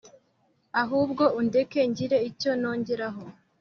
ahubwo 0.81 1.23
undeke 1.39 1.79
ngire 1.89 2.17
icyo 2.29 2.51
nongeraho 2.59 3.23